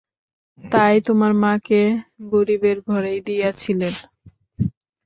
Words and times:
তাই 0.59 0.95
তোমার 1.07 1.31
মাকে 1.43 1.81
গরিবের 2.31 2.77
ঘরেই 2.87 3.19
দিয়াছিলেন। 3.27 3.93